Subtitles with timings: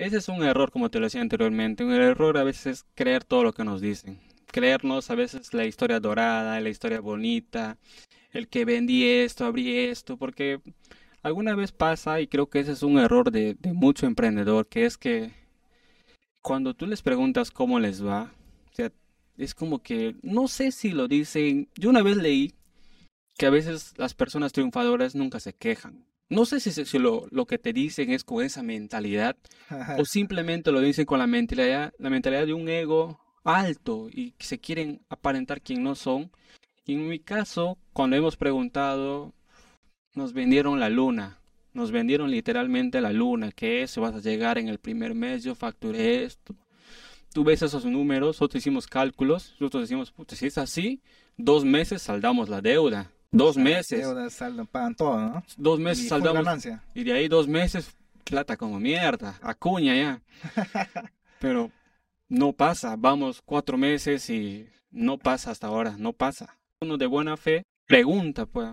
[0.00, 1.84] ese es un error, como te lo decía anteriormente.
[1.84, 4.18] Un error a veces es creer todo lo que nos dicen.
[4.46, 7.78] Creernos a veces la historia dorada, la historia bonita,
[8.32, 10.60] el que vendí esto, abrí esto, porque
[11.22, 14.96] alguna vez pasa, y creo que ese es un error de, mucho emprendedor, que es
[14.96, 15.32] que
[16.42, 18.32] cuando tú les preguntas cómo les va,
[19.36, 21.68] es como que no sé si lo dicen.
[21.74, 22.52] Yo una vez leí
[23.38, 26.04] que a veces las personas triunfadoras nunca se quejan.
[26.30, 29.36] No sé si, si lo, lo, que te dicen es con esa mentalidad
[29.98, 34.46] o simplemente lo dicen con la mentalidad, la mentalidad de un ego alto y que
[34.46, 36.30] se quieren aparentar quien no son.
[36.86, 39.34] Y en mi caso, cuando hemos preguntado,
[40.14, 41.40] nos vendieron la luna.
[41.72, 45.54] Nos vendieron literalmente la luna, que eso vas a llegar en el primer mes, yo
[45.54, 46.54] facturé esto.
[47.32, 51.00] Tú ves esos números, nosotros hicimos cálculos, nosotros decimos, puta, si es así,
[51.36, 53.12] dos meses saldamos la deuda.
[53.32, 54.00] Dos meses.
[54.00, 55.44] Deuda saldan, pagan todo, ¿no?
[55.56, 56.44] Dos meses Y saldamos.
[56.44, 56.82] ganancia.
[56.94, 60.22] Y de ahí dos meses, plata como mierda, acuña ya.
[61.38, 61.70] Pero
[62.28, 66.58] no pasa, vamos cuatro meses y no pasa hasta ahora, no pasa.
[66.80, 68.70] Uno de buena fe pregunta, pues,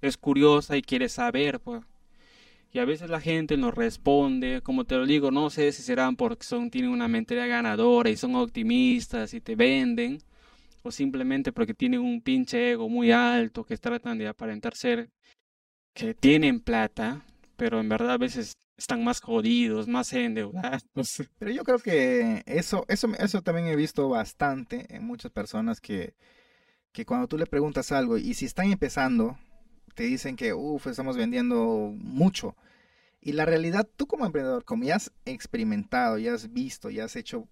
[0.00, 1.82] es curiosa y quiere saber, pues.
[2.72, 6.14] Y a veces la gente nos responde, como te lo digo, no sé si serán
[6.14, 10.22] porque son, tienen una mentalidad ganadora y son optimistas y te venden,
[10.82, 15.10] o simplemente porque tienen un pinche ego muy alto que tratan de aparentar ser
[15.94, 17.24] que tienen plata,
[17.56, 20.82] pero en verdad a veces están más jodidos, más endeudados.
[21.38, 26.14] Pero yo creo que eso, eso, eso también he visto bastante en muchas personas que,
[26.92, 29.38] que cuando tú le preguntas algo y si están empezando,
[29.94, 32.56] te dicen que, uff, estamos vendiendo mucho.
[33.20, 37.16] Y la realidad, tú como emprendedor, como ya has experimentado, ya has visto, ya has
[37.16, 37.46] hecho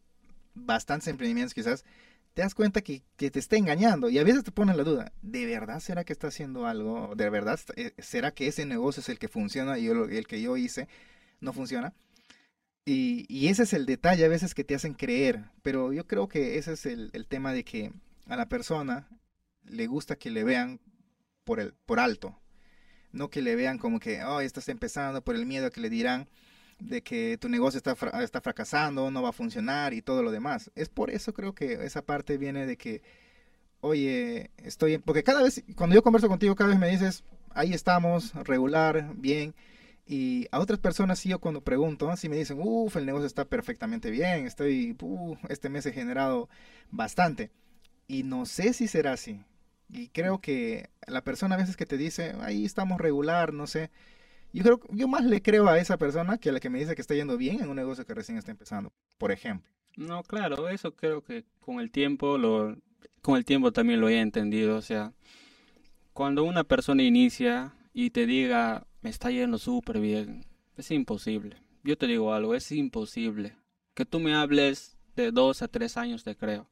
[0.54, 1.84] bastantes emprendimientos quizás,
[2.34, 5.12] te das cuenta que, que te está engañando y a veces te ponen la duda,
[5.22, 7.14] ¿de verdad será que está haciendo algo?
[7.16, 10.56] ¿De verdad eh, será que ese negocio es el que funciona y el que yo
[10.56, 10.88] hice
[11.40, 11.94] no funciona?
[12.84, 16.28] Y, y ese es el detalle a veces que te hacen creer, pero yo creo
[16.28, 17.92] que ese es el, el tema de que
[18.26, 19.08] a la persona
[19.64, 20.80] le gusta que le vean
[21.44, 22.40] por, el, por alto,
[23.12, 26.28] no que le vean como que, oh, estás empezando por el miedo que le dirán
[26.78, 30.70] de que tu negocio está, está fracasando, no va a funcionar y todo lo demás.
[30.74, 33.02] Es por eso creo que esa parte viene de que,
[33.80, 38.34] oye, estoy, porque cada vez, cuando yo converso contigo, cada vez me dices, ahí estamos,
[38.34, 39.54] regular, bien.
[40.06, 43.44] Y a otras personas sí yo cuando pregunto, sí me dicen, uff, el negocio está
[43.44, 44.96] perfectamente bien, estoy,
[45.50, 46.48] este mes he generado
[46.90, 47.50] bastante.
[48.06, 49.42] Y no sé si será así.
[49.90, 53.90] Y creo que la persona a veces que te dice, ahí estamos regular, no sé.
[54.52, 56.94] Yo creo, yo más le creo a esa persona que a la que me dice
[56.94, 59.70] que está yendo bien en un negocio que recién está empezando, por ejemplo.
[59.96, 62.76] No, claro, eso creo que con el tiempo lo,
[63.20, 64.76] con el tiempo también lo he entendido.
[64.76, 65.12] O sea,
[66.12, 71.56] cuando una persona inicia y te diga, me está yendo súper bien, es imposible.
[71.84, 73.56] Yo te digo algo, es imposible.
[73.94, 76.68] Que tú me hables de dos a tres años, te creo.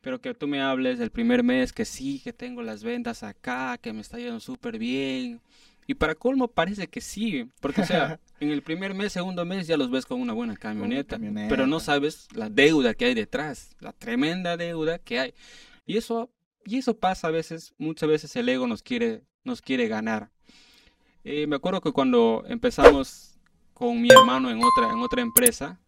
[0.00, 3.78] Pero que tú me hables del primer mes, que sí, que tengo las ventas acá,
[3.78, 5.40] que me está yendo súper bien.
[5.86, 9.66] Y para colmo parece que sí, porque o sea, en el primer mes, segundo mes
[9.66, 11.48] ya los ves con una buena camioneta, camioneta.
[11.48, 15.34] pero no sabes la deuda que hay detrás, la tremenda deuda que hay.
[15.86, 16.30] Y eso,
[16.64, 20.30] y eso pasa a veces, muchas veces el ego nos quiere, nos quiere ganar.
[21.22, 23.38] Eh, me acuerdo que cuando empezamos
[23.72, 25.80] con mi hermano en otra, en otra empresa,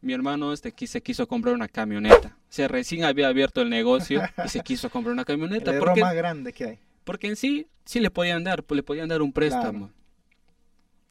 [0.00, 2.36] mi hermano este se quiso comprar una camioneta.
[2.42, 5.70] O sea, recién había abierto el negocio y se quiso comprar una El camioneta.
[5.72, 6.78] error Porque, más grande que hay.
[7.06, 9.92] Porque en sí, sí le podían dar, pues le podían dar un préstamo.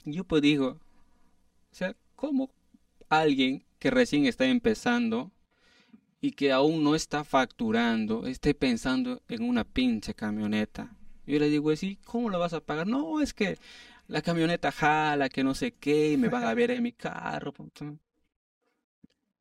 [0.05, 0.67] Yo pues digo,
[1.71, 2.51] o sea, ¿cómo
[3.09, 5.31] alguien que recién está empezando
[6.21, 10.95] y que aún no está facturando, esté pensando en una pinche camioneta?
[11.27, 12.87] Yo le digo, sí, ¿cómo lo vas a pagar?
[12.87, 13.57] No, es que
[14.07, 17.53] la camioneta jala, que no sé qué, y me van a ver en mi carro.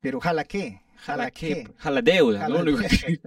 [0.01, 1.75] Pero jala qué, Jala jala qué, qué.
[1.77, 2.89] jala deuda, Jala qué.
[2.89, 3.19] que-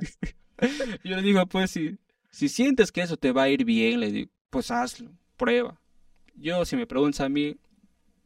[1.03, 1.97] Yo le digo, pues si,
[2.37, 5.81] si sientes que eso te va a ir bien, le digo, pues hazlo, prueba.
[6.35, 7.55] Yo, si me preguntas a mí,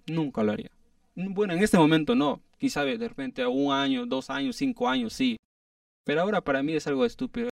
[0.05, 0.69] nunca lo haría.
[1.16, 2.44] Bueno, en este momento no.
[2.57, 5.38] Quizá de repente a un año, dos años, cinco años, sí.
[6.03, 7.47] Pero ahora para mí es algo estúpido.